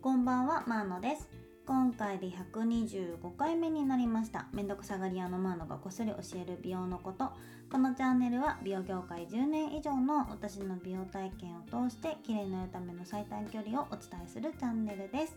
[0.00, 1.28] こんばんは、マーノです。
[1.66, 4.46] 今回で125回目になりました。
[4.52, 7.32] めんどくさがり屋のマーノがこっそり教える美容のこと。
[7.68, 15.36] このチャンネルは美容業界10年以上の私の美容体験を通して綺麗になるための最短距離をお伝えするチャンネルです。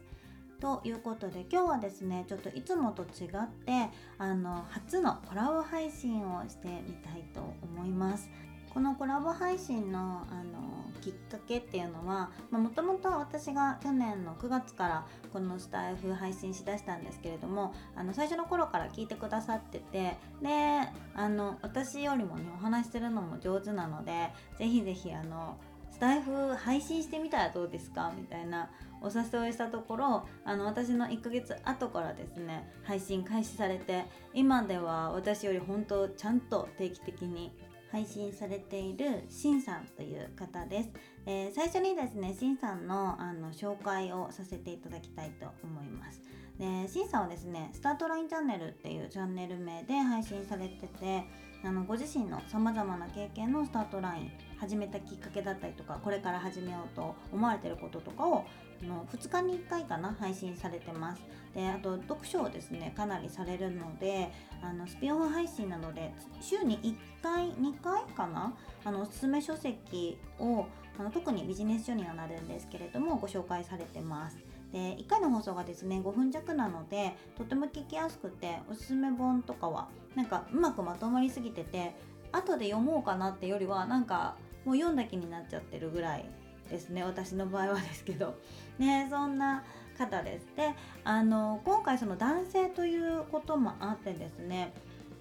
[0.60, 3.90] ということで今日はですねちょっといつもと違って
[4.20, 8.30] あの初のコラボ配信をしてみたいと思います
[8.72, 20.82] このコラボ配信のあのきっかけっていうのはもともと私が去年の9月からこのスタイフ配信しだしたんですけれどもあの最初の頃から聞いてくださっててで
[21.16, 25.58] あの私よりもねお話しするのも上手なのでぜひぜひあの
[25.92, 28.12] スタイフ配信してみたらどうですか？
[28.18, 37.52] みたいなお誘いしたところあの私の1ヶ月後からですね配信開始されて今では私より本当ちゃんと定期的に
[37.92, 40.90] 配信されているしんさんという方です、
[41.26, 46.22] えー、最初にですねしんさんのあの紹介をさせていただきたいと思います。
[46.58, 51.24] でしんさんはですねスタートラインチャンネルっていうチャンネル名で配信されてて
[51.64, 58.46] あのご自身のさまざまな経験のスタートライン始めたきっかけだったりとかこれから始めようと思われてることとかを
[58.84, 61.22] の2日に1回かな配信されてます。
[61.54, 68.54] であと読書をですねかなりされるのであのスピンオフ配信なので週に1回2回かな
[68.86, 70.66] あのおすすめ書籍を
[70.98, 74.38] あの特にビジネス書にはなるんですけれどもご紹介されてます。
[74.72, 81.94] で1回の放送がですね5分弱なのでとても聞きやすくておすすめ本とかはなんかうまくまとまりすぎてて
[82.32, 86.26] 後で読もうかなってよりはなんかもう読んだ気になっちゃってるぐらい
[86.72, 88.36] ですね私の場合はですけど。
[88.80, 89.64] ねそんな
[89.98, 90.48] 方です。
[90.56, 94.74] であの今回その男性ということもあってですね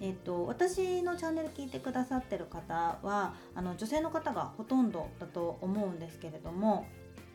[0.03, 6.87] えっと、私のチャンネル聞いてくださってる方はあの女性の方がほとんどだと思うんですけれども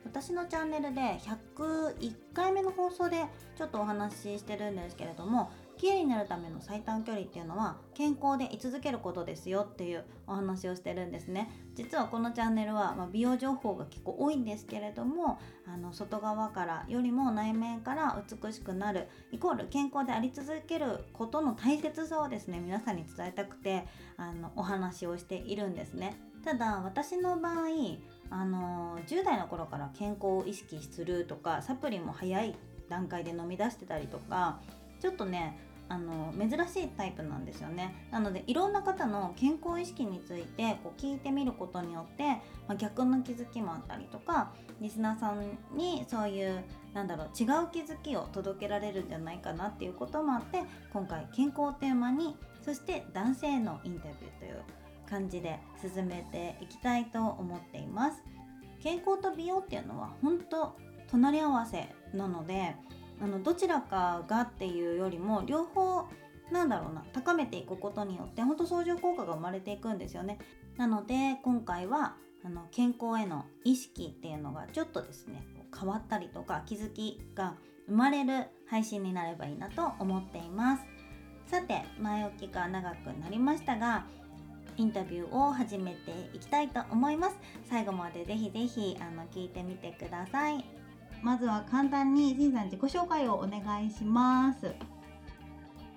[0.04, 3.24] 私のチャンネルで101回目の放送で
[3.56, 11.50] ちょっとお話ししてるんですけれども綺麗になるための最短距離っていうのは健康で居続けることですよっていうお話をしてるんですね。
[11.74, 23.86] 実はこのチャンネルは、まあ、美容情報が結構多いんですけれどもあの外側からよりも内面から美しくなるイコール健康であり続けることの大切さをですね皆さんに伝えたくて
[24.16, 26.16] あのお話をしているんですね。
[26.42, 27.54] ただ私の場合
[28.30, 32.54] あの10代の頃から健康を意識するとかサプリも早い
[32.88, 34.60] 段階で飲み出してたりとか
[35.00, 38.08] ちょっとねあの珍しいタイプなんですよね。
[38.10, 42.24] なのでいろんな方の健康意識についてこう聞いてみることによって、
[42.66, 54.62] まあ、逆の気づきもあったりとかリスナーさんにそういうなんだろう違う気づきを届けられるんじゃないかなっていうこともあって今回健康をテーマにそして男性のインタビューという
[55.08, 58.22] 感じで進めていきたいと思っています。
[58.82, 60.76] 健康と美容っていうのは本当
[61.10, 62.74] 隣り合わせなので
[63.20, 66.06] あのどちらかがっていうよりも両方
[66.50, 70.38] なんだろうな高めていくことによって本当相乗効果が生まれていくんですよね。
[70.76, 75.44] なので今回はあの健康への意識っていうのがちょっとですね
[75.78, 77.54] 変わったりとか気づきが
[77.88, 80.84] 生まれる配信になればいいなと思っています。
[81.46, 84.04] さて前置きが長くなりましたが
[84.76, 87.36] インタビューを始めていきたいと思います。
[87.64, 90.75] 最後までぜひぜひあの聞いてみてください。
[91.22, 94.66] まずは簡単にしんさん自己紹介をお願いします。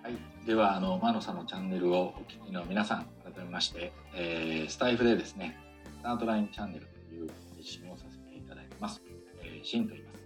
[0.02, 5.58] はい、ではあのマノさんのチャンネルをお聞きの皆さん改めまして、えー、スタイフでですね
[6.00, 9.02] スタートラインチャンネルという配信をさせていただいてます、
[9.44, 10.24] えー、シンと言います、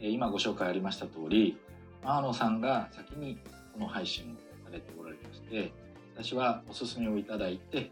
[0.00, 1.58] えー、今ご紹介ありました通り
[2.04, 3.38] マーノさんが先に
[3.74, 5.72] この配信をされておられまして
[6.14, 7.90] 私はお勧めをいただいて、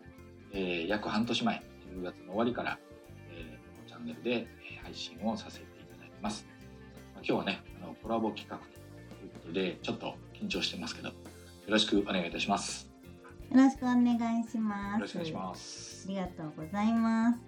[0.52, 1.62] えー、約半年前
[1.96, 2.78] 10月の終わりから、
[3.30, 4.46] えー、このチャンネルで
[4.82, 5.69] 配信をさせて
[6.22, 6.46] ます。
[7.16, 11.14] 今日はね、あのコラボ企画ということで、ちょっと緊張してますけど、よ
[11.68, 12.90] ろしくお願いいたします。
[13.50, 14.94] よろしくお願いします。
[14.94, 16.06] よろしくお願いします。
[16.06, 17.38] ありがとうございます。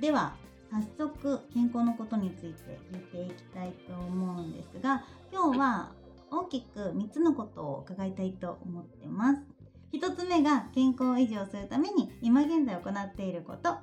[0.00, 0.34] では、
[0.70, 5.92] 早速健康のことについて聞いていきたいと思うんですが、今日は
[6.30, 9.42] 大きく3つのことを伺いたいと思ってます。
[9.92, 13.76] 1つ目が健康を維持をするために今現在行っていること。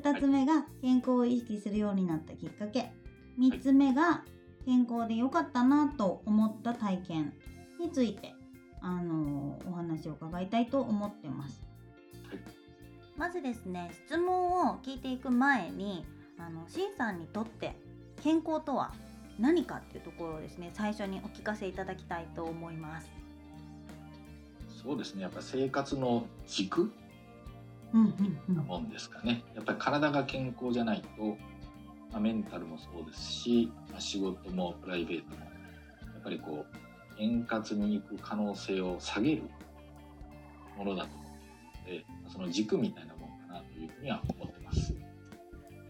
[0.00, 2.92] 2つ目が健康を意識するようになったきっかけ。
[3.38, 4.24] 3つ目が
[4.64, 7.32] 健康で良かったなと思った体験
[7.80, 8.34] について
[8.80, 11.62] あのお話を伺いたいと思ってます。
[13.16, 16.06] まずですね質問を聞いていく前に
[16.38, 17.74] あのしんさんにとって
[18.22, 18.92] 健康とは
[19.38, 23.10] 何かっていうところをですね最初にお聞かせいただきたいと思います。
[24.82, 26.92] そうですねやっぱ生活の軸
[27.92, 29.42] なもんですかね。
[29.54, 31.36] やっぱり体が健康じゃないと
[32.10, 39.42] まあ、メンタルもそうですし、まあ、仕事もプライベートもやっぱりこう円滑にいく可能性を下げる
[40.76, 44.94] ものだと思うのでその軸みたいなものかなというふうには思ってます。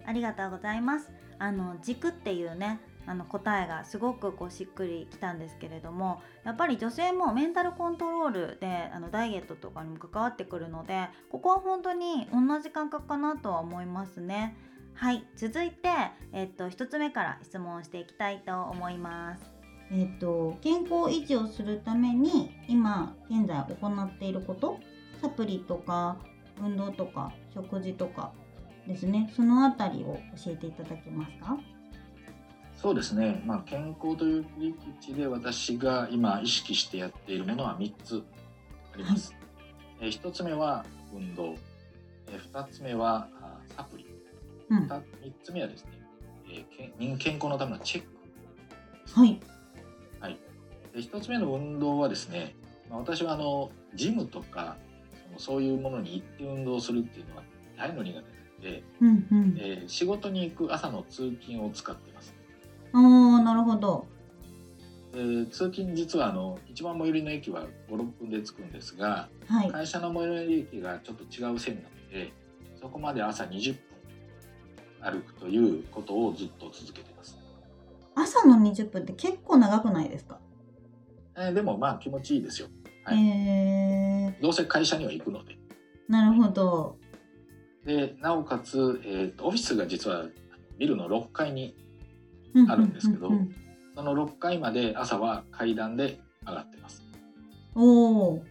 [0.07, 1.11] ありがとうございます。
[1.39, 14.57] あの軸っていうねあの答えがすごくこうしっくりきたんですけれどもやっぱり女性もメンタルコントロールであのダイエットとかにも関わってくるのでここは本当に同じ感覚かなとは思いますね。
[15.01, 15.89] はい続いて、
[16.33, 19.43] えっと、1つ目から質問していきたいと思います。
[19.93, 24.81] えっと、健康維持をするために今現在行っていること
[25.23, 26.19] サプリとか
[26.61, 28.33] 運動とか食事とか
[28.89, 29.33] ですね。
[29.37, 31.57] そのあたりを教えていただけますか？
[32.75, 38.25] そうですね、まあ、健康という切り口で私が今意識してやっているものは3つ
[38.95, 39.33] あります。
[40.01, 40.85] はい、え1つ目は
[41.15, 41.55] 運動、
[42.33, 43.29] え2つ目は
[43.77, 44.08] サプリ、
[44.71, 45.03] うん、3
[45.43, 45.91] つ目はですね、
[46.51, 48.09] えー、健康のためのチェック。
[49.19, 49.41] はい。
[50.21, 50.39] はい、
[50.93, 52.55] で1つ目の運動はですね、
[52.91, 54.77] まあ、私はあのジムとか
[55.27, 57.43] そのそういうものに行って運動するっていうのは
[57.77, 58.21] 大の苦
[58.61, 62.35] 手で、うんうん、えー、仕事に行く朝の通勤を使っています。
[62.93, 64.07] ああなるほど。
[65.15, 72.33] えー、通勤実はあの一番最寄りの駅は56分で着くんですが、はい、会社の最寄りの駅がちょっと違う線なので
[72.81, 73.81] そこまで朝20分
[75.01, 77.39] 歩くということをずっと続けてます。
[78.15, 80.39] 朝の20分って結構長くないですか？
[81.37, 82.69] えー、でもまあ気持ちいいですよ。
[83.05, 85.57] はい、えー、どうせ会社には行くので。
[86.09, 86.97] なるほど。
[87.85, 90.27] でなおかつ、えーと、オフィスが実は
[90.79, 91.75] ビルの6階に
[92.69, 93.31] あるんですけど、
[93.95, 97.03] その6階まで朝は階段で上がってます。
[97.75, 98.45] おお。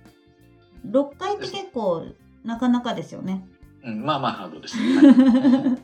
[0.86, 2.06] 6階って結構
[2.44, 3.46] なかなかですよね。
[3.84, 5.78] うん、まあまあハードです、ね、はい、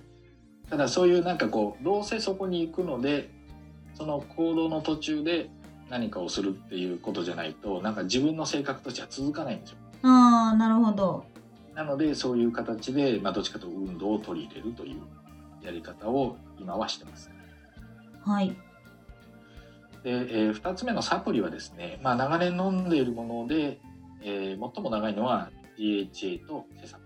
[0.73, 3.29] ただそういうなんかこうどうせそこに行くので
[3.93, 5.51] その行動の途中で
[5.87, 9.77] 何かをするっていうことじゃないとなんか自分の性格としては続かないんですよ。
[10.01, 11.25] ああなるほど。
[11.75, 15.01] なのでそういう形で、まあ、どっちかというと運動を取り入れるという
[15.63, 17.29] やり方を今はしてます。
[18.23, 18.49] はい。
[20.03, 23.79] で、えー、2つ目のサプリはですね、まあ、長年飲んでいるもので、
[24.23, 26.97] えー、最も長いのは DHA とセサ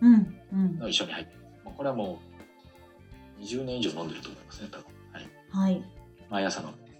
[0.00, 1.46] ミンの一緒に入っています。
[1.66, 2.29] うんうん、これはもう
[3.40, 4.86] 20年以上飲んでると思いますね、多分。
[5.12, 5.72] はい。
[5.72, 5.84] はい、
[6.30, 6.90] 毎朝飲んで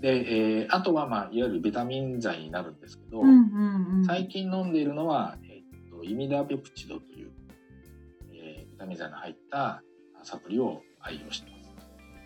[0.00, 7.30] で、えー、あとは、まあ、いわゆるビタミン剤になるんですけど、うんうんうん、最近飲んでいるのは、えーと、イミダペプチドという、
[8.32, 9.82] えー、ビタミン剤の入った
[10.22, 11.64] サプリを愛用してます。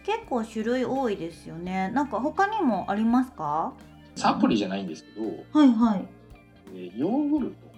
[0.05, 1.91] 結構種類多いですよね。
[1.95, 3.75] なんか他にもありますか？
[4.17, 6.09] サプリじゃないんですけどはいはい、
[6.75, 7.69] えー、ヨーグルト。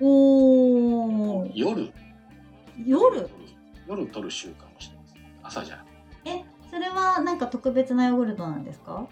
[0.00, 1.90] おお夜。
[2.86, 3.28] 夜？
[3.88, 4.69] 夜取る習慣
[5.50, 5.84] 朝じゃ
[6.24, 9.08] えそれはなんか特別なヨーグルトなんですか？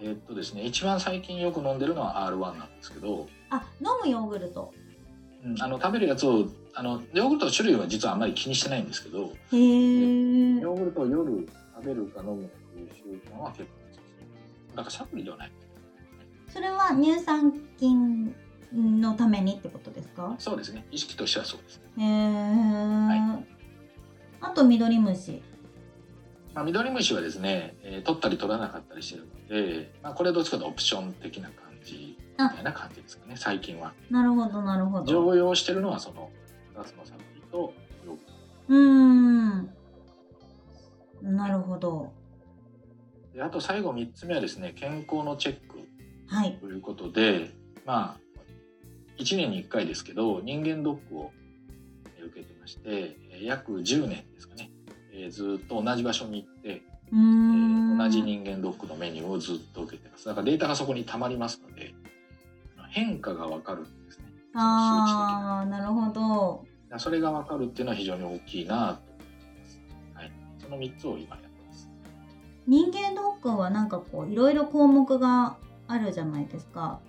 [0.00, 3.26] えー、っとですね一番最近よく飲んでるのは R1 なんですけど。
[3.50, 4.72] あ飲むヨーグルト。
[5.44, 9.24] うん、あの食べるやつをあのヨーグルトの種類は実はあんまり気にしてないんですけど。
[9.24, 13.68] へえヨーグルトを夜食べるか飲むという習慣は結構
[14.76, 15.52] だからサプリではない？
[16.48, 18.34] それは乳酸菌
[18.72, 20.34] のためにってことですか？
[20.38, 20.86] そうですね。
[20.90, 23.46] 意識としてはそうですへえはい、
[24.40, 25.42] あと緑虫
[26.54, 33.92] まあ、緑虫はですね、えー、取ったり取らなかったりしてるので、まあ、これはどっちかとオプション的な感じみたいな感じですかね最近は。
[34.10, 35.04] なるほどなるほど。
[35.04, 36.30] 常用してるのはその
[36.76, 37.72] ガスのサプリと
[38.68, 39.68] うん。
[41.22, 42.12] なるほど。
[43.34, 45.80] であと最後3つ目はですね健康のチェック。
[46.26, 46.56] はい。
[46.60, 47.50] ということで、
[47.84, 48.20] まあ
[49.18, 51.30] 1年に1回ですけど人間ドックを
[52.26, 54.70] 受けてまして約10年ですかね、
[55.16, 60.26] えー、ずっと同じ場所に行って、えー、同じ人間ドックのメニューをずっと受けてます。
[60.26, 61.94] だからデータがそこにたまりますので
[62.90, 64.24] 変化が分かるんですね。
[64.54, 66.64] ああなるほど。
[66.98, 69.14] それが分かるっていうのは非常に大きいなと
[70.62, 71.88] その3つを今やってます。
[72.66, 75.56] 人間ドックはなんかこういろいろ項目が
[75.86, 77.00] あるじゃないですか。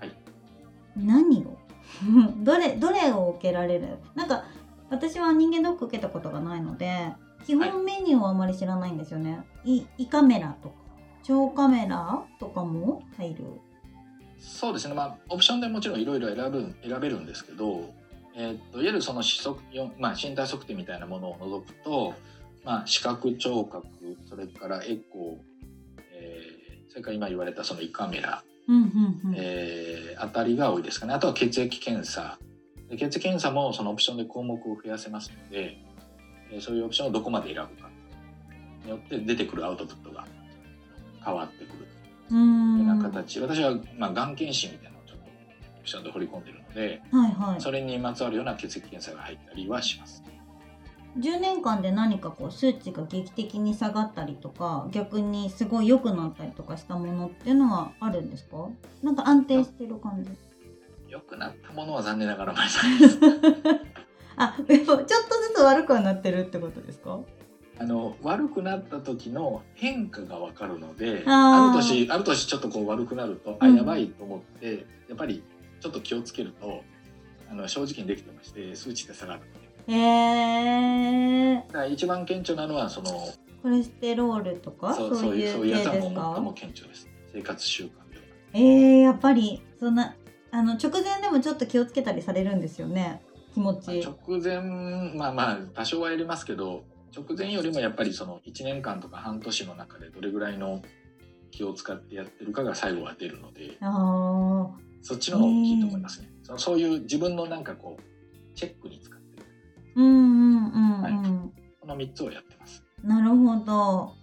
[0.00, 0.12] はい。
[0.96, 1.56] 何を？
[2.42, 3.98] どれどれを受けられる？
[4.14, 4.44] なんか
[4.90, 7.12] 私は人間ドック受けたことがないので
[7.44, 10.74] 基本メニューはあまり知らないんですよね、はい、胃カメラとか
[11.28, 13.44] 腸カメラとかも入る。
[14.38, 14.94] そうですね。
[14.94, 17.94] まあオプションでもちろんいろいろ選ぶ選べるんですけど
[18.34, 19.58] えー、っといわゆるその視測、
[19.98, 22.14] まあ、身体測定みたいなものを除くと
[22.64, 23.86] まあ、視覚聴覚
[24.28, 31.12] それからエコー、えー、それから今言われたその胃カメラ、うんうんうん、えー、あたりが多いですかね。
[31.12, 32.38] あとは血液検査。
[32.88, 35.93] で血液検査もそのオプションで項目を増やせますので、えー、
[36.60, 37.88] そういうオプションをどこまで選ぶか
[38.84, 40.24] によって出てくるアウトプットが
[41.24, 41.88] 変わってくる。
[42.30, 47.60] うようんな形、私は、まあ、がん検診みたいなのをちょっとちゃんと掘り込んでるのではいはい。
[47.60, 50.22] それにまつわるような血液検査が入ったりはします。
[51.18, 58.68] 10年間で何かこう数値が劇的に下がったりとか逆にすごい良くなったりとかしたものっていうのはあるんですか？
[59.02, 60.30] なんか安定してる感じ。
[61.08, 63.18] 良くなったものは残念ながらまだです。
[64.36, 67.20] あでもちょっとずつ悪くはなってるってことですか？
[67.78, 73.76] あの悪くなった時の変化がわかるのである年ある年ちょっとこう悪くなると、あうん。
[73.76, 75.42] やばいと思ってやっぱり
[75.80, 76.82] ちょっと気をつけると
[77.50, 79.40] あの正直にできてまして数値って下がる
[79.88, 83.28] へえだから一番顕著なのはその
[83.62, 84.94] コレステロールとか？
[84.94, 87.08] そそううそういうそういうやつはもう最もか顕著です。
[87.32, 88.22] 生活習慣では
[88.52, 90.14] えー、やっぱりそんな
[90.52, 93.20] あの直前でもちょっと気をつけたりされるんですよね
[93.54, 94.60] 気持ち、まあ直前
[95.16, 96.84] まあまあ多少はやりますけど
[97.16, 100.82] 直前よりもやっぱりその1年間とか半年の中でどれぐらいの
[101.52, 104.68] 気を使ってやってるかが最後は出るのであ
[105.02, 109.46] そっちの方が大きいと思いますね、そのそういう自分のなんかこうチェックに使ってる。
[109.96, 111.12] ーうんうんうんうん、はい。
[111.80, 112.82] この3つをやってます。
[113.02, 114.14] なるほど。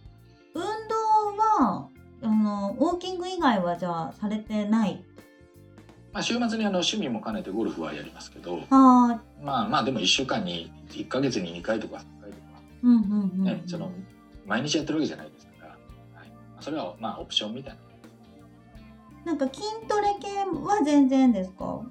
[0.54, 1.88] 運動は
[2.24, 5.04] あのウォーキング以外はじゃあされてない
[6.14, 12.44] まあ週末にあの趣味も兼ねてゴルフはやりますけどあーまあまあでも1週間に1ヶ月に2回とか3回とか
[12.84, 13.64] うんうんうん。
[13.68, 13.92] その
[14.46, 17.80] 毎日やってるわけじゃないですから、はい、それはまあオプションみたいな。
[19.24, 21.82] なんか筋トレ系は全然ですか？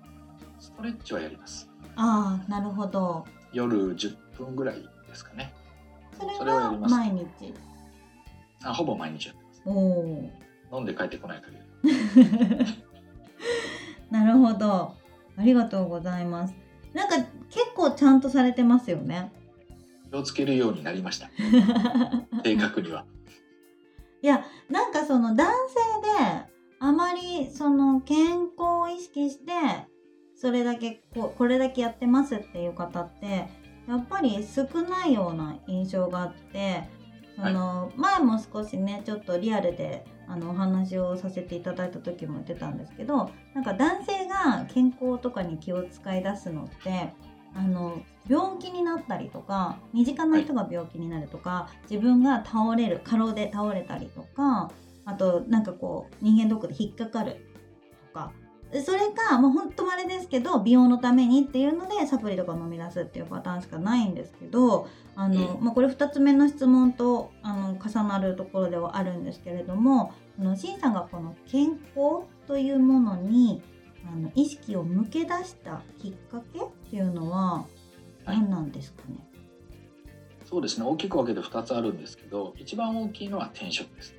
[0.59, 1.71] ストレッチはやります。
[1.97, 3.25] ああなるほど。
[3.53, 5.55] 夜10分ぐらいですかね。
[6.19, 6.95] それそれをやはります。
[6.95, 7.55] 毎日？
[8.65, 9.62] あほぼ毎日やってます。
[9.65, 10.31] おお
[10.73, 12.67] 飲んで帰ってこない限り
[14.11, 14.95] なるほど。
[15.37, 16.55] ありがとうございます。
[16.93, 17.17] なんか
[17.49, 19.33] 結構ちゃんとされてますよね。
[20.11, 21.31] 気をつけるようになりました。
[22.45, 23.05] 正確には。
[24.23, 29.52] いやなんかその男性であまりその健康を意識して
[30.37, 33.49] それだけここれだけやってますっていう方って
[33.88, 36.85] やっぱり少ないような印象があって
[37.37, 47.13] その、前も少しねちょっとリアルであのお話をさせていただいた時も言ってたんですけどなんか男性が健康とかに気を使い出すのって
[47.53, 54.71] あの病気になったりとか身近な人が病気になるとか、自分が倒れる過労で倒れたりとか
[55.05, 57.45] あとなんかこう人間ドックで引っかかる
[58.13, 58.33] とか。
[58.85, 73.63] それかもうほんと稀ですけど美容のためにっていうのでサプリとか飲み出すっていうパターンしかないんですけどあの、まあ、これ2つ目の質問とあの重なるところではあるんですけれどもあのシンさんがこの健康というものに
[74.07, 77.67] あの意識を向け出したきっかけっていうのは
[78.25, 78.39] はい。
[78.39, 79.17] 何なんですかね、
[80.45, 80.87] そうですね。
[80.87, 84.15] 大きく分けて2つあるんですけど一番大きいのは転職です。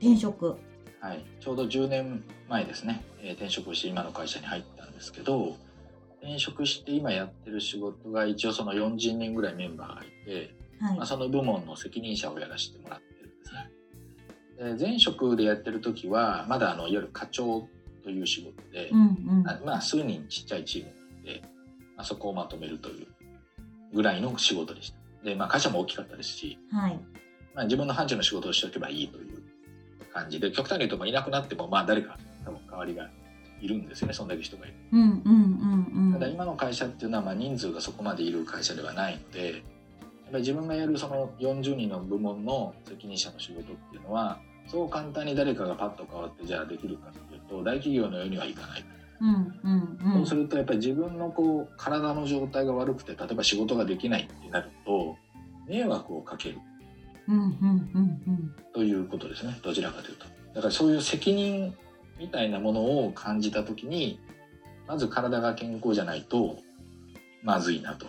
[0.00, 0.56] 転職。
[1.00, 5.56] はい、ちょうど10年前ですね、えー転職して今の会社に入ったんですけど
[6.22, 10.96] 転職して今やってる仕事が一応その40人ぐらいメンバーがいて、はい。
[10.96, 13.13] まあ、その部門の責任者をやらせてもらって
[14.78, 17.68] 前職でやってる時はまだあのいわゆる課長
[18.02, 19.00] という仕事で、うん
[19.40, 21.42] うんあまあ、数人ちっちゃいチームで、
[21.96, 23.06] まあ、そこをまとめるという
[23.92, 24.96] ぐらいの仕事でした。
[25.24, 27.00] で、まあ、会社も大きかったですし、はい
[27.54, 29.42] まあ、自分の範疇の仕事をしておけばいいという
[30.12, 33.08] 感じで極端に言うとまあいなくなってもまあ誰か多分代わりが
[33.60, 34.74] いるんですよねそんだけ人がいる。
[34.92, 39.64] うんうんうんうんただ今の会社っていうのはまあ人数がそこまでいる会社ではないので
[40.32, 48.84] ぱり自分がやるその40人の部門の責任者の仕事っていうのはそう簡単に誰かがパッと変わってじゃあできるかっていうと大企業のようにはいかない。
[49.20, 50.12] うんうんうん。
[50.14, 55.16] そうするとやっぱり自分のこう体の状態が悪くて例えば仕事ができないってなると
[55.68, 56.58] 迷惑をかける。
[57.28, 58.54] うんうんうんうん。
[58.74, 59.58] ということですね。
[59.62, 60.26] どちらかというと。
[60.54, 61.74] だからそういう責任
[62.18, 64.20] みたいなものを感じた時に
[64.86, 66.58] まず体が健康じゃないと
[67.42, 68.06] まずいなと、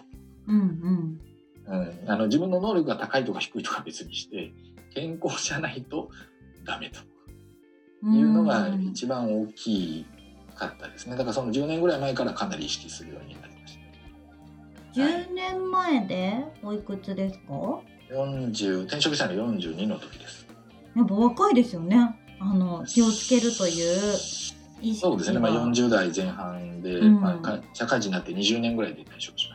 [0.48, 1.20] うんうん
[1.68, 4.54] うん、あの自分の能力が高いとか低いとか別にして
[4.94, 6.10] 健康じゃないと
[6.64, 7.00] ダメと。
[7.00, 7.16] うん
[8.14, 10.06] いうのが一番大き
[10.56, 11.16] かったですね。
[11.16, 13.80] だからその10年ぐらい前からかなり意識するようになりまし
[14.94, 15.02] た。
[15.02, 17.82] 10年前でおいくつですか
[18.12, 20.46] ？40転職したの42の時です。
[20.96, 21.98] やっぱ若いですよね。
[22.40, 24.14] あの気をつけるという
[24.82, 27.22] 意識そうですね、まあ、が40代前半で、うん。
[27.22, 29.55] まあか、社会人になって20年ぐらいで転職しま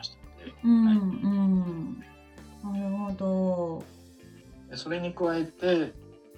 [0.63, 2.03] うんはいうん。
[2.63, 3.83] なるほど。
[4.69, 5.93] でそれに加えて、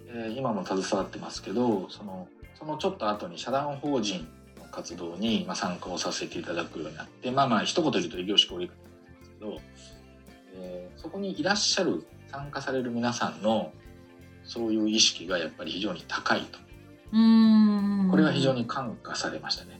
[0.07, 2.27] えー今も携わってますけどその
[2.57, 4.27] そのちょっと後に社団法人
[4.59, 9.61] の活動に、まあ、参加をさせていただくようになってまあまあ一言で言うと異業種交流会なんですけど、
[10.55, 13.71] えーそこにいらっしゃる参加される皆さんの
[14.43, 16.59] そういう意識がやっぱり非常に高いと。
[17.11, 18.09] うーん。
[18.09, 19.79] これは非常に感化されましたね。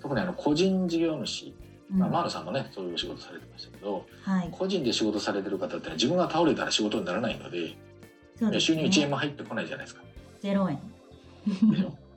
[0.00, 1.54] 特にあの個人事業主、
[1.90, 4.48] まあ、マールさんもねそういうお仕事されてましたけどはい。
[4.52, 7.76] 個人で仕事されてる方って自分が倒れたら仕事にならないのでで
[8.38, 8.60] すね。
[8.60, 10.02] 収入1円も入ってこないじゃないですか。
[10.40, 10.78] ゼロ円。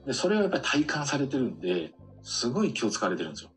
[0.06, 3.50] でそれをやっぱり体感されてるんですごい気を使われてるんですよ。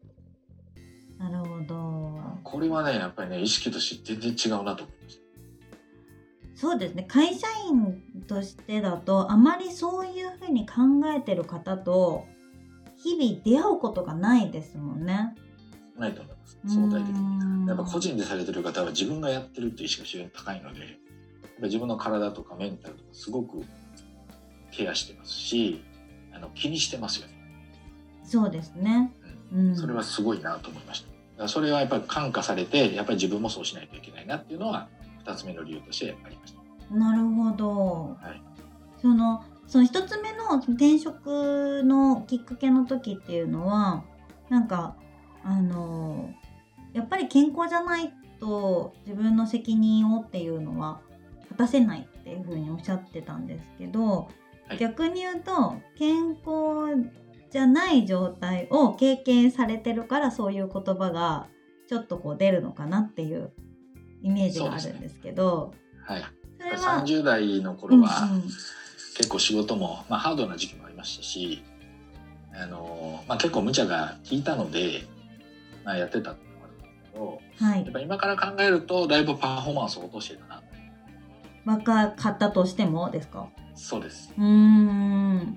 [1.19, 2.19] なるほど。
[2.43, 5.21] これはねやっぱりね意識として全然違うなと思いました。
[6.55, 7.05] そうですね。
[7.07, 10.75] 会社員としてだとあまりそういうふうに考
[11.15, 12.25] えてる方と
[12.95, 15.35] 日々出会うことがないですもんね。
[15.99, 16.59] ないと思います。
[16.67, 17.57] 相対的に。
[17.63, 20.89] にやっぱ個人でされてる方は自分がやってるっていう意識が非常に高いのでやっ
[21.59, 23.63] ぱ自分の体とかメンタルとかすごく
[24.71, 25.83] ケアしてますし
[26.33, 27.33] あの気にしてますよね、
[28.23, 29.11] そうですね。
[29.51, 31.03] ううん、それはすごいなと思いまし
[31.37, 31.47] た。
[31.47, 34.89] それはやっぱり感化されてやっぱり自分もそうしないといけないなっていうのは
[35.25, 36.95] 2つ目の理由としてありました。
[36.95, 38.17] なるほど。
[38.21, 38.41] はい。
[39.01, 44.03] そのその一つ目の転職のきっかけの時っていうのは
[44.49, 44.95] なんか
[45.43, 46.29] あの
[46.93, 50.99] やっぱり健康じゃないと自分の責任をっていうのは
[51.49, 54.29] 果たせないっていうふうにおっしゃってたんですけど、
[54.67, 54.77] はい。
[54.77, 57.09] 逆に言うと健康
[57.49, 61.47] じゃない状態を経験されてるからそういう言葉が
[61.87, 63.51] ちょっとこう出るのかなっていう
[64.21, 65.73] イメージがあるんですけど
[66.05, 66.23] はい。
[66.59, 68.43] それは30代のうん頃はうん
[69.17, 71.63] 結構仕事も、まあ、ハードな時期もありましたし
[72.53, 75.16] あの、まあ、結構無茶が効いたので、まあ、
[75.95, 77.83] やってたっていうのもあるんですけどはい。
[77.83, 80.61] やっぱ今から考えるとだいぶパフォーマンスを落としてたな
[81.65, 83.47] 若かったとしてもですか？
[83.75, 84.47] そうです、うーん。
[84.47, 85.51] うん、だ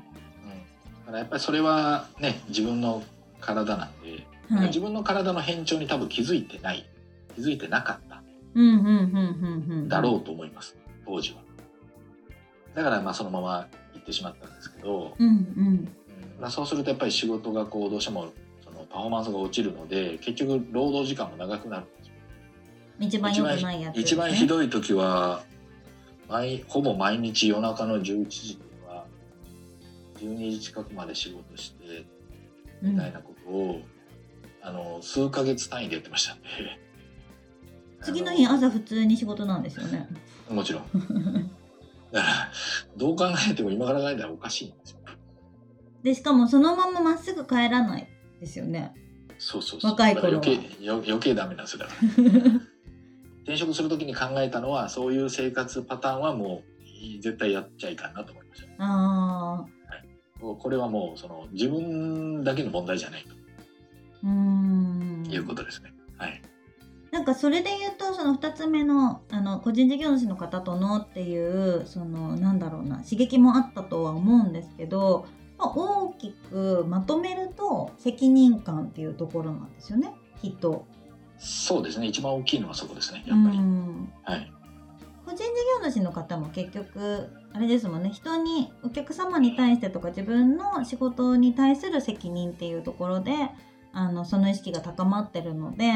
[1.07, 3.03] からやっぱりそれはね自分の
[3.41, 4.67] 体なんで、はい。
[4.67, 6.85] 自分の体の変調に多分気づいてない。
[7.35, 8.23] 気づいてなかった
[8.55, 9.89] うんうんうんうんうん。
[9.89, 10.77] だろうと思います。
[11.07, 11.39] 当時は。
[12.75, 15.35] だからまあそのまま行ってしまったんですけど、うんうん。
[15.35, 15.89] うん。
[16.41, 18.33] まあ、そうするとやっぱり仕事がこうどうしても
[18.91, 22.15] パフォーマンスが落ちるので結局労働時間も長くなるんですよ。
[22.99, 25.45] 一番良くないやつです、ね、一番ひどい時は
[26.29, 29.05] 毎ほぼ毎日夜中の11時には
[30.19, 32.05] 12時近くまで仕事して
[32.83, 33.81] みたいなことを、
[34.63, 36.41] あの数ヶ月単位でやってましたん。
[36.41, 36.49] で
[38.03, 40.09] 次の日あ朝普通に仕事なんですよね。
[40.49, 40.85] のもちろん。
[42.13, 42.53] だから
[42.97, 44.99] どう考えても今から考えたらおかしいんですよ。
[46.03, 48.09] でしかもそのまままっすぐ帰らない
[48.41, 48.95] ですよね。
[49.39, 49.91] そうそうそう。
[49.93, 50.43] 若い頃は。
[50.45, 52.61] 余計よ余計ダメなんですよだから。
[53.45, 56.63] 転職するときに考えたのはそういう生活パターンはも
[57.19, 58.69] う絶対やっちゃいかんなと思いました。
[58.79, 59.67] あ
[60.41, 65.25] ここれはもうその自分だけの問題じゃないーうーん。
[65.29, 65.93] ということですね。
[66.17, 66.43] はい。
[67.11, 75.27] なんかそれで言うとその2つ目のあの個人事業主の方とのっていうそのなんだろうな刺激もあったとは思うんですけど、
[75.61, 80.87] まあ、大きくまとめると責任感っていうところなんですよねきっと。
[81.39, 82.07] そうですね。
[82.07, 83.25] 一番大きいのはそこですね。
[83.27, 83.59] やうっぱり。
[83.59, 84.53] んはい。
[85.25, 85.45] 個人事
[85.85, 93.33] 業主の方も結局あれですもんね人にお客様に対してとか自分の仕事に対する責任っていうところで
[93.93, 95.93] あのその意識が高まってるので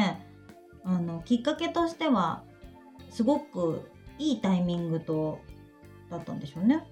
[0.85, 2.43] あのきっかけとしては
[3.09, 5.39] すごくいいタイミングと
[6.09, 6.85] だったんでしょうね。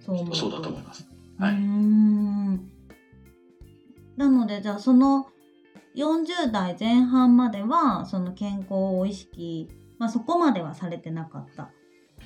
[0.00, 1.06] そう思うそうだと思います。
[4.16, 5.28] なのでじゃあその
[5.94, 9.68] 40代前半まではその健康を意識、
[9.98, 11.70] まあ、そこまではされてなかった。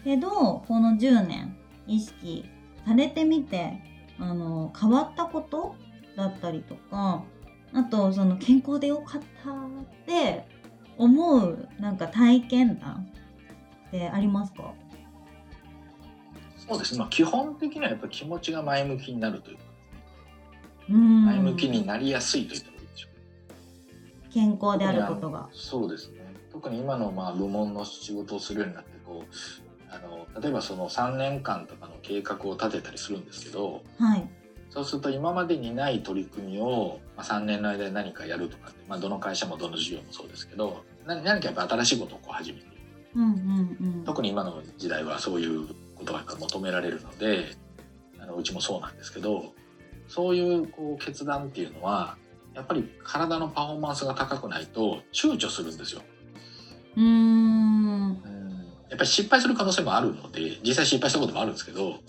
[0.05, 2.45] けどこの10年意識
[2.87, 3.83] されてみて
[4.19, 5.75] あの変わったこと
[6.17, 7.25] だったりとか
[7.73, 10.47] あとその健康でよかったって
[10.97, 13.09] 思うなんか体験談
[13.89, 14.75] ってありますか？
[16.69, 16.99] そうですね。
[16.99, 19.63] まあ基本的にはやっぱり気持ちが前向きになるというか、
[20.91, 23.09] うん前向きになりやすいといいでしょ
[24.29, 24.33] う。
[24.33, 25.49] 健康であることが。
[25.53, 26.19] そうですね。
[26.53, 29.35] 特に今のまあ部門の仕事をするようになってこう
[29.89, 34.29] あの例えばその3年間とかの計画を立てたりするんですけど、はい
[34.71, 42.67] そうすると今までにない取り組みを、まあ、3年の間に何かやるとかまあ、どの会社もどの事業もそうですけど何何かやっぱ新しいことをこう始めて
[43.15, 45.69] うんうんうん特に今の時代はそういう
[46.01, 47.57] ことが求められるので
[48.19, 49.53] あのうちもそうなんですけど
[50.09, 52.17] そういうこう決断っていうのは
[52.55, 56.03] やっぱり体のパフォーマンスが高くないと躊躇するんですよ。
[56.97, 58.21] うーん。
[58.89, 62.01] やっぱり失敗する可能性もあるので実際失敗したこともあるんですけど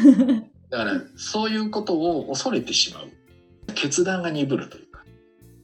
[0.70, 3.10] だからそういうことを恐れてしまう。
[3.74, 5.04] 決断が鈍るというか。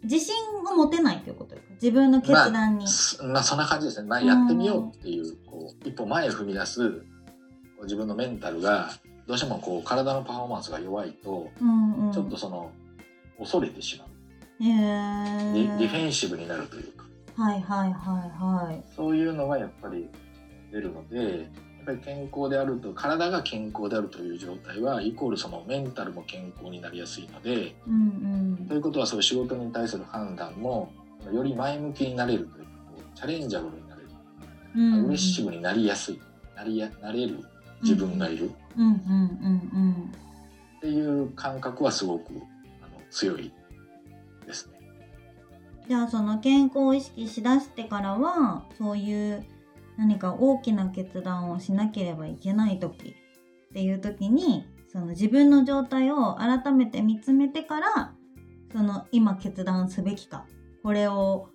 [0.05, 0.35] 自信
[0.71, 1.75] を持てないということですか？
[1.75, 7.03] 自分の決断に、すまあそんな感じですね、まあ、やってみようっていうここう一歩前へ踏み出す
[7.83, 8.91] 自分のメンタルが
[9.27, 12.71] どうしてもこう体のパフォーマンスが弱いと、うんうん、ちょっとその
[13.39, 14.09] 恐れてしまう、
[14.65, 15.53] へデー。
[15.53, 17.05] ィディフェンシブになるというか。
[17.37, 18.83] はいはいはいはい。
[18.97, 20.09] そういうのがやっぱり
[20.73, 30.93] 出るのでやっぱり健康であると体が健康であるという状態はイコールそのメンタルも健康になりやすいのでうんということはそういう仕事に対する判断も
[31.33, 32.71] より前向きになれるというか
[33.15, 34.09] チャレンジャブルになれる、
[34.77, 35.01] うんうん。
[35.01, 36.21] アグレッシブになりやすい。
[36.57, 37.45] なりやなれる
[37.83, 38.53] 自分がいるっ
[40.81, 42.33] ていう感覚はすごく
[42.83, 43.53] あの強い
[44.47, 44.79] ですね。
[45.89, 49.45] じゃあその健康を意識しだしてからはそういう
[49.97, 53.17] 何か大きな決断をしなければいけない時
[53.71, 58.13] っていう時にその自分の状態を改めて見つめてから
[58.73, 60.47] その今決断すべきか
[60.83, 61.49] これを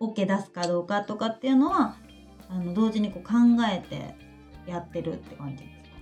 [0.00, 1.96] OK 出すかどうかとかっていうのは
[2.48, 3.34] あの同時にこう考
[3.72, 4.14] えて
[4.66, 5.96] やってるって感じですか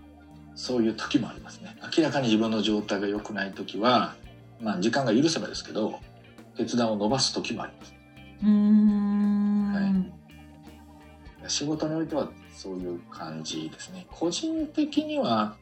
[0.55, 1.77] そういう時もありますね。
[1.97, 4.15] 明らかに自分の状態が良くない時は、
[4.61, 5.99] まあ時間が許せばですけど、
[6.57, 7.95] 決断を伸ばす時もあります。
[8.43, 10.13] うーん、
[11.49, 14.07] 仕事においてはそういう感じですね。
[14.11, 15.57] 個人的には、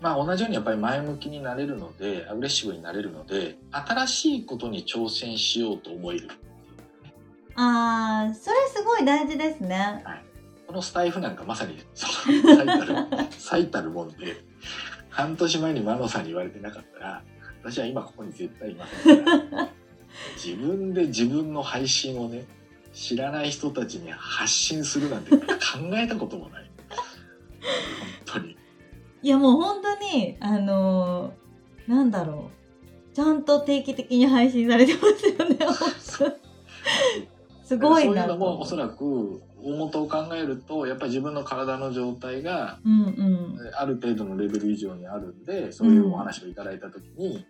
[0.00, 6.28] まあ同じようにやっぱり前向きになれるので、アグレッシブになれるので、新しいことに挑戦しようと思える。
[7.56, 10.04] あーそれすごい大事ですね。
[10.70, 12.94] このスタイフなんかまさにその最たる
[13.36, 14.36] 最たるもんで
[15.08, 17.22] 半年前にマノさんに言われてなかったら
[17.64, 19.68] 私は今ここに絶対いませんから。
[20.36, 22.44] 自分で自分の配信をね
[22.92, 25.40] 知らない人たちに発信するなんて考
[25.94, 26.70] えたこともない。
[28.24, 28.56] 本当に。
[29.22, 32.48] いやもう本当にあのーなんだろ
[33.12, 33.16] う。
[33.16, 36.36] ちゃんと定期的に配信されてますよね
[37.64, 43.70] すごいなそういうのもおとそらく大元を考えるとやっぱり自分の体の状態がうんうん。
[43.74, 47.44] ある程度のレベル以上にあるんでそういうお話をいただいた時に、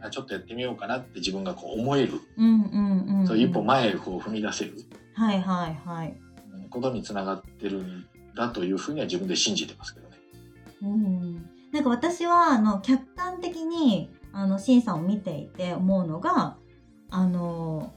[0.00, 3.26] あちょっとやってみようかなって自分がこう思える、うんうんうん。
[3.26, 4.74] そういう一歩前へこう踏み出せる。
[5.14, 6.20] はいはいはい。
[6.52, 8.06] うんことにつながってるん
[8.36, 10.16] だというふうには自分で信じてますけどね。
[10.82, 11.48] うん。
[11.72, 16.56] なんか私はあの客観的にあの審査を見ていて思うのが
[17.10, 17.92] あの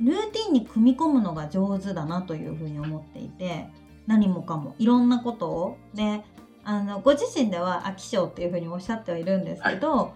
[0.00, 3.68] ルーティンに組み込むのが上手だなというふうに思っていて
[4.06, 6.22] 何もかもいろんなことをで
[6.64, 10.12] あのご自身では飽き性っていうふうにおっしゃってはいるんですけど、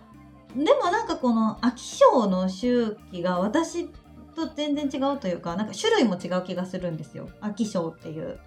[0.55, 3.89] でもなんかこの飽き性の周期が私
[4.35, 8.39] と全然違うというかなんか種類も違う気がするんですよ飽き性っていう。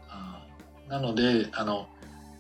[0.90, 1.88] なのであの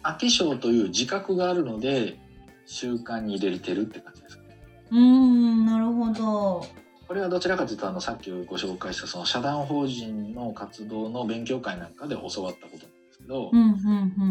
[0.03, 2.17] 飽き性という自覚があるので
[2.65, 4.60] 習慣に入れてるって感じですかね。
[4.91, 6.65] うーんなるほど。
[7.08, 13.52] これはどちらかというとあのさっきご紹介したその社団法人の活動の勉強会なんかで教わったことなんですけど、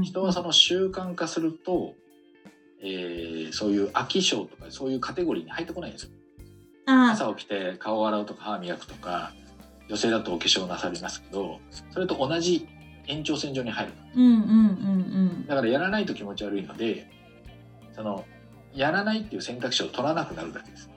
[0.03, 1.95] 人はその習慣化すると、
[2.83, 6.11] えーそういう飽き性とかそういうカテゴリーに入ってこないんですよ。
[6.87, 9.33] あ朝起きて顔を洗うとか歯磨くとか
[9.89, 11.61] 女性だとお化粧なさりますけど
[11.91, 12.69] それと同じ
[13.07, 13.93] 延長線上に入る
[15.47, 17.09] だからやらないと気持ち悪いので
[17.95, 18.25] その
[18.75, 20.91] やらないっていう選択肢を取らなくなるだけです。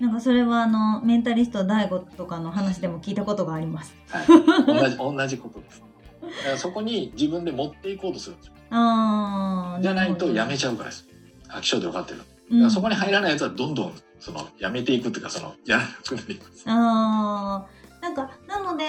[0.00, 4.26] うんなんかそれはあのメンタリスト DAIGO とかの話でも聞いたことがありますはい、
[4.66, 5.82] 同じ同じことです。
[6.22, 8.52] だからそこに自分で持っていこうとするんですよ。
[8.70, 11.06] あーじゃないとやめちちゃうからです。
[11.48, 12.18] 飽き性で分かってる。
[12.18, 16.64] だゃからそこに入らないやつはどんどんそのやめていくっていうかそのやらなくなります。
[16.66, 18.84] あーなんかなので、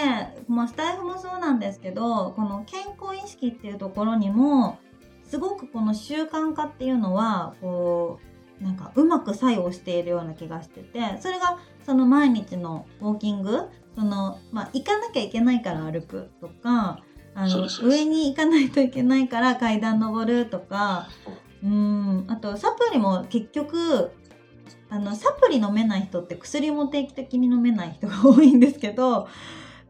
[0.47, 4.79] まあ、スタイフもそうなんですけどこの健康意識っていうところにも
[5.25, 8.30] すごくこの習慣化っていうのはこう
[8.61, 17.01] なんかうまく作用しているような気がしててそれがその毎日のウォーキングその、まあ、行かなきゃいけないから歩くとか
[17.33, 21.09] あの上に行かないといけないから階段登るとか
[21.63, 24.11] うんあとサプリも結局
[24.89, 29.27] あのサプリ飲めない人って薬も定期的に飲めない人が多いんですけど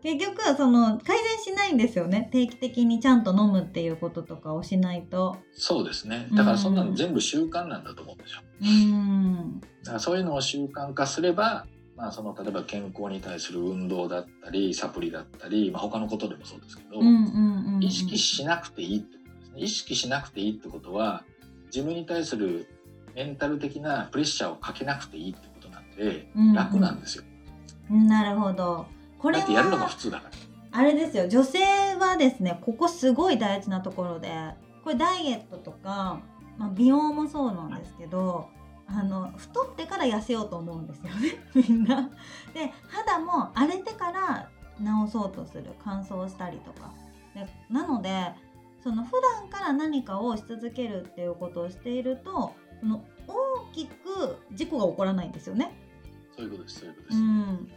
[0.03, 6.27] 結局その改善しないんですよね定期的にちゃんと飲むっていうこととかをしないとそうですね。
[6.33, 8.41] だからそんなの全部習慣なんだと思うんですよ。
[8.61, 19.61] うんだからそういうのを習慣化すれば、まあその例えば健康に対する運動だったりサプリだったり、まあ他のことでもそうですけど、うんうんうんうん意識しなくていいってことですね。
[19.61, 21.23] 意識しなくていいってことは
[21.73, 22.67] 自分に対する
[23.15, 27.23] メンタル的なプレッシャーをかけなくていいってことなんで、うんうん楽なんですよ。
[27.89, 28.85] なるほど
[29.21, 30.31] これだってやるのがは普通だから。
[30.73, 31.27] あれですよ。
[31.27, 31.59] 女性
[31.99, 34.31] はですねここすごい大事なところで
[34.83, 36.21] これダイエットとか、
[36.57, 38.47] まあ、美容もそうなんですけど
[38.87, 41.39] あの太ってから痩せようと思うんですよね。
[41.67, 42.09] みんな。
[42.53, 45.65] で肌も荒れてから治そうとする。
[45.83, 46.91] 乾燥したりとか。
[47.35, 48.33] でなので
[48.83, 55.77] その普段から何かをし続けるっていうことをしているとその大きく事故が起こらないんですよね。
[56.35, 57.71] そういうことですそういうことです、うん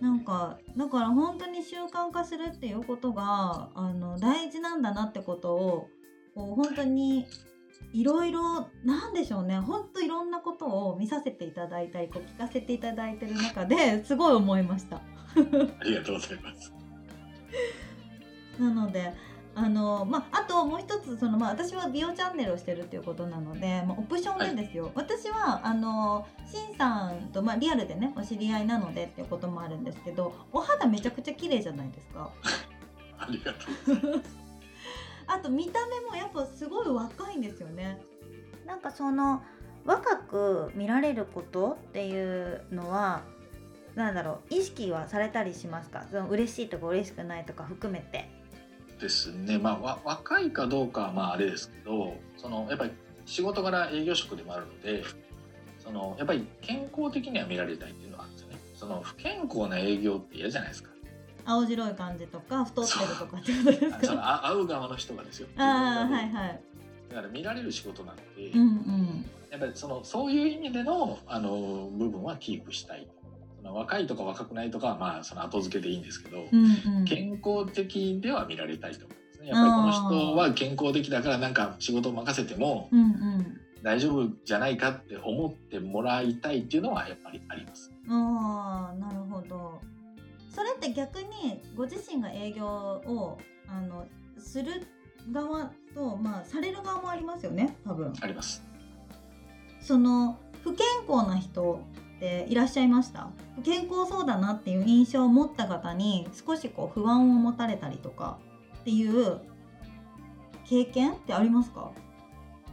[0.00, 5.88] なんかだから本当に習慣化するっていうことがあの大事なんだなってことを
[6.34, 7.26] こう本当に
[7.92, 9.58] いろいろなんでしょうね。
[9.58, 14.96] 本当いろんなことを見させていただいたりこう聞かせていただいてる中ですごい思いました。
[15.80, 16.72] ありがとうございます。
[18.58, 19.12] なので
[19.60, 32.30] あのまあ、あともう一つその、まあ、私は美容チャンネルをしてるっていうことなので、まあ、オプションでですよ、私はあのしんさんと、まあ、リアルでねお知り合いなのでっていうこともあるんですけどお肌めちゃくちゃ綺麗じゃないですか。
[33.18, 33.58] ありがと
[34.08, 34.22] う
[35.26, 38.00] あと見た目もやっぱすごい若いんですよね。
[38.64, 39.42] なんかその
[39.84, 43.22] 若く見られることっていうのは
[43.96, 46.04] なんだろう意識はされたりしますか？
[46.08, 48.37] その嬉しいとか嬉しくないとか含めて。
[48.98, 49.58] ですね。
[49.58, 52.90] まあわ若いかどうかはまああれですけどそのやっぱり
[53.26, 55.04] 仕事柄営業職でもあるので
[55.78, 58.58] そのやっぱり健康的には見られたいっていうのはあるんですよね。
[58.74, 60.90] その不健康な営業って嫌じゃないですか。
[61.44, 65.48] 青白い感じとか太ってるとかってことですその会う側の人がですよ。
[65.56, 66.60] ああはいはい。
[67.08, 68.22] だから見られる仕事なんで、
[68.54, 69.24] うんうん。
[69.50, 73.06] やっぱりそのそういう意味でのあの部分はキープしたい
[73.64, 77.04] 若いとか若くないとかはまあその後付けでいいんですけど、うんうん。
[77.04, 82.88] 健康的では見られたいと思うんですねやっぱりこの人は健康的だからなんか仕事を任せても。
[83.80, 89.80] 大丈夫じゃないかって思ってもらいたいっていうのはやっぱりありますああなるほど。
[90.52, 94.04] それって逆にご自身が営業をあの
[94.36, 94.84] する
[95.30, 98.12] 側とまあされる側もありますよね多分。
[98.20, 98.64] あります
[99.80, 101.80] その不健康な人
[102.18, 103.28] っていらっしゃいました？
[103.56, 108.38] 不健康そうだなっていう印象を持った方に少しこう不安を持たれたりとか
[108.80, 109.40] っていう
[110.66, 111.92] 経験ってありますか？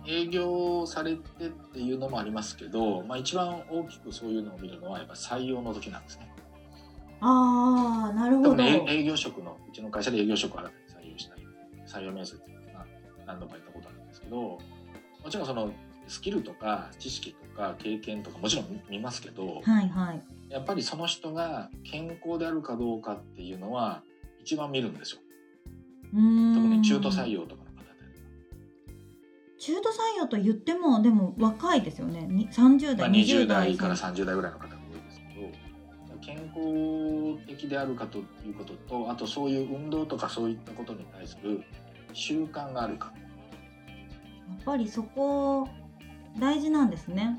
[0.08, 6.31] 営業されてっていうのもありますけど、まあ、一番大きくそういうのを見るのはやっぱ採用の時なんですね。
[7.21, 8.49] ああなるほど。
[8.51, 11.47] 特に営営業職のうちの会社で営業職を新たに採用したり
[11.88, 12.86] 採用面接っていうのは
[13.25, 14.60] 何度もやったことあるんですけども
[15.29, 15.71] ちろんその
[16.08, 20.22] スキルとか知識とか経験とかもちろん見ますけどはいはい。
[20.50, 24.04] やっぱりその人が健康であるかどうかっていうのは
[24.39, 25.22] 一番見るんですよ。
[26.13, 28.00] 特に中途採用とかの方で
[29.60, 32.28] 中途採用と言ってもでも若いですよね。
[32.28, 41.63] に30代、まあ、20 20代代から30代ぐらいの方が多いですけど健康的であるかということとあとそういう運動とかそういったことに対する
[42.13, 43.12] 習慣があるか。
[44.48, 45.68] やっぱりそこ
[46.39, 47.38] 大事なんですね。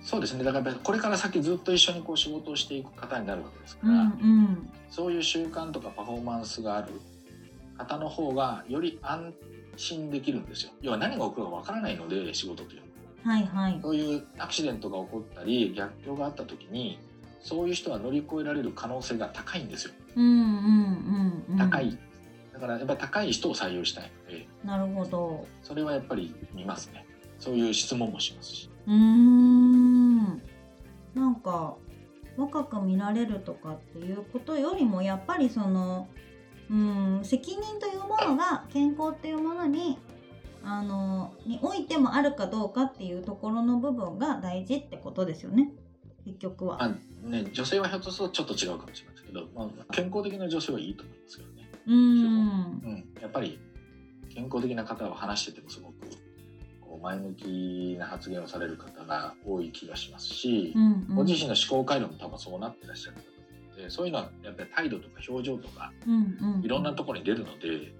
[0.00, 4.70] そうですねだからこれから先ずっと一緒にこう仕事をしていく方になるわけですから、うんうん。
[4.90, 7.00] そういう習慣とかパフォーマンスがある
[7.76, 9.34] 方の方がより安
[9.76, 12.88] 心できるんですよ要は何が起こるかわからないので仕事というのは
[13.32, 13.78] はいはい。
[13.82, 16.98] そういうアクシデントが起こったり逆境があった時に
[17.40, 21.58] そういう人は乗り越えられる可能性が高いんですようんうんうんうん。
[21.58, 21.96] 高い、
[22.52, 25.46] だからやっぱり高い人を採用したいのでなるほど。
[25.62, 27.04] それはやっぱり見ますね
[27.38, 28.70] そういう質問もしますし。
[28.86, 30.42] うーん。
[31.14, 31.76] なんか
[32.36, 36.08] 若く見られるとかっていうことよりもやっぱりその
[36.70, 39.98] うん責任というものが健康っていうものに
[40.62, 45.72] あのにおいてもあるかどうかっていうところの部分が大事ってことですよね。
[46.24, 46.78] 結局は。
[46.78, 51.96] まあね女性はひょっとするとちょっと違うかもしれないですけど、まあ、健康的な女性はいいと思いますけどね、うーん。
[51.96, 51.98] う
[52.90, 53.58] ん、やっぱり
[54.28, 55.97] 健康的な方は話しててもすごくこ
[56.98, 63.16] う前向きな発言をされる方が多い気がしますし、うんうんご自身の思考回路も多分そうなってらっしゃる
[63.76, 67.92] のでそういうのはやっぱり態度とか表情とかうんうんいろんなところに出るので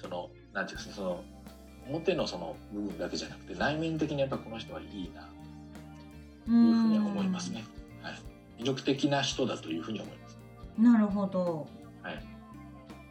[0.00, 1.24] そのなんていうんですかその
[1.88, 5.28] 表のその部分だけじゃなくて内面的にやっぱこの人はいいな
[6.46, 7.64] というふうには思いますね。
[8.02, 10.38] はい、魅力的な人だというふうに思います。
[10.78, 11.66] なるほど。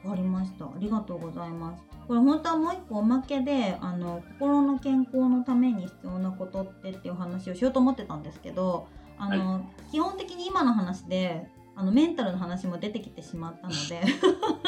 [0.10, 0.66] かりました。
[0.66, 1.84] ありがとうございます。
[2.08, 8.88] これ本当はもう一個おまけで、あの心の健康のために必要なことってっていう話をしようと思ってたんですけど、
[9.18, 13.78] あの、基本的に今の話で、あのメンタルの話も出てきてしまったので、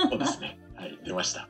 [0.10, 0.58] そうですね。
[0.76, 1.50] はい、出ました。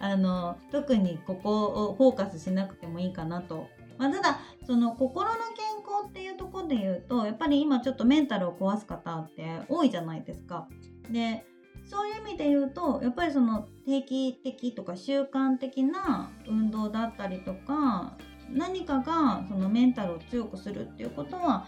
[0.00, 3.68] あの特にここをフォーカスしなくてもいいかなと。
[3.98, 10.66] まあ、ただその心の健康っていうところで言うとやっぱり今ちょっとメンタルを壊す方って多いじゃないですか。
[11.10, 11.44] で
[11.92, 18.16] そういう意味で言うとやっぱりその定期的とか習慣的な運動だったりとか
[18.50, 21.66] 何かがそのメンタルを強くするっていうことは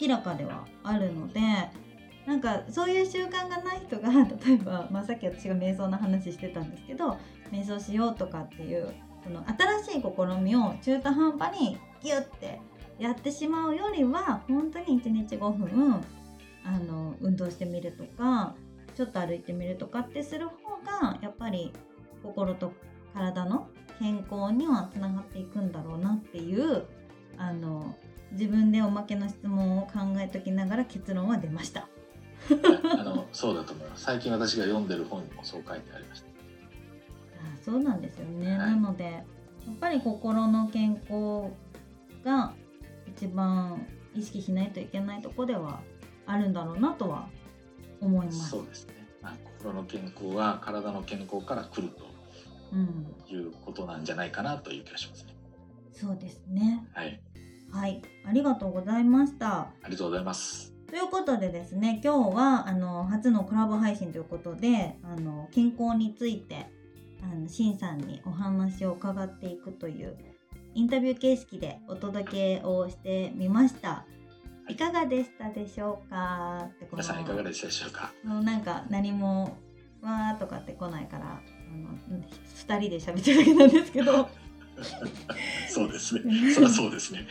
[0.00, 1.40] 明らかではあるので
[2.24, 4.08] なんかそういう習慣がない人が
[4.46, 7.18] 例えば、まあ、さっき私が瞑想の話してたんですけど
[7.52, 8.88] 瞑想しようとかっていう
[9.22, 9.44] その
[9.84, 12.60] 新しい試みを中途半端にギュッて
[12.98, 16.02] やってしまうよりは本当に1日5分
[16.64, 18.54] あの運動してみるとか
[18.96, 20.54] ちょっと歩いてみるとかってする方
[21.02, 21.72] がやっぱり
[22.22, 22.72] 心と
[23.12, 26.84] 体の健康にはつながっていくんだろうなっていう
[27.36, 27.94] あの
[28.32, 31.88] 自分でおまけの質問を考えときながら結論は出ました。
[32.98, 34.04] あのそうだと思います。
[34.04, 36.26] 最近私が読んでる本にもそう書いてありました。
[36.26, 36.30] あ
[37.62, 38.70] そうなんですよね、はい。
[38.70, 39.20] なのでや
[39.72, 41.52] っぱり心の健康
[42.24, 42.54] が
[43.06, 45.80] 一番意識しないといけないとこでは
[46.26, 47.28] あるんだろうなとは
[48.00, 48.50] 思います。
[48.50, 51.90] そうですね、まあ、心の健康は体の健康から来る
[52.72, 55.36] うん、ということなんじゃないかなという気がしますね
[55.92, 56.86] そうですね。
[56.92, 57.20] はい
[57.72, 59.60] はい、ありがとうございました。
[59.60, 66.66] ありがとうございますということでですね、今日はあの初のコラボ配信ということで、あの健康について
[67.22, 70.16] あのしんさんにお話を伺っていくという
[70.74, 74.04] インタビュー形式でお届けをしてみました。
[74.68, 76.64] いかがでしたでしょうか？
[76.64, 78.12] って皆さんいかがでしたでしょうか？
[78.24, 79.56] なんか何も
[80.02, 84.28] わーとかって来ないから、あの2人で喋ってるだけなんですけど。
[85.70, 86.52] そうですね。
[86.52, 87.26] そりゃそうですね。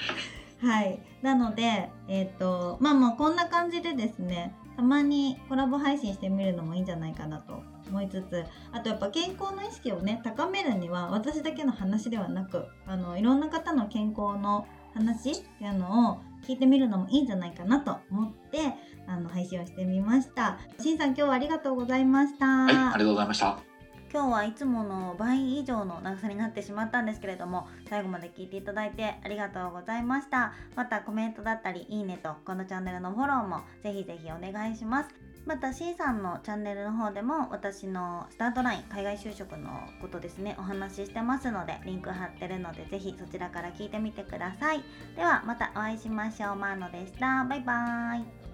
[0.61, 18.59] はい、なので、えっ、と、まあまあこんな感じでですね、たまにコラボ配信してみるのもいいんじゃないかなと思いつつ、あとやっぱ健康の意識をね、高めるには私だけの話ではなく、あの、いろんな方の健康の話っていうのを聞いてみるのもいいんじゃないかなと思って、
[19.07, 20.57] あの、配信をしてみました。
[20.79, 22.45] しんさん今日はありがとうございました。
[22.45, 23.75] はいありがとうございました
[24.15, 35.09] 今日はいつもの倍以上の長さになってしまったんですけれども最後まで聞いていただいてありがとうございましたまたコメントだったりいいねとこのチャンネルのフォローもぜひぜひお願いします
[35.45, 39.69] また C さんのチャンネルの方でも私のスタートライン海外就職の
[40.01, 44.83] ことですねお話ししてますのでリンク貼ってるのでぜひそちらから聞いてみてください。
[45.15, 46.55] ではまたお会いしましょう。
[46.55, 47.45] マーノでした。
[47.45, 48.44] バイバーイ。